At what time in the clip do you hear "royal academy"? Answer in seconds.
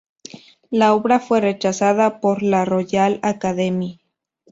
2.65-3.99